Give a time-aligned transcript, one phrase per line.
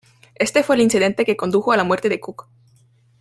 [0.33, 2.47] Este fue el incidente que condujo a la muerte de Cook.